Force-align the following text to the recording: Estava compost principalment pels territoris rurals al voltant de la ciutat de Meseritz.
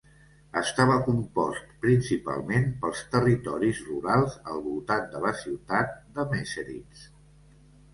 Estava 0.61 0.95
compost 1.07 1.75
principalment 1.83 2.67
pels 2.87 3.05
territoris 3.13 3.85
rurals 3.93 4.41
al 4.55 4.67
voltant 4.67 5.09
de 5.17 5.25
la 5.31 5.39
ciutat 5.47 5.97
de 6.19 6.31
Meseritz. 6.37 7.11